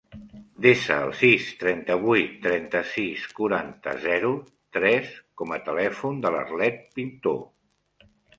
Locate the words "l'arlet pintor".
6.39-7.39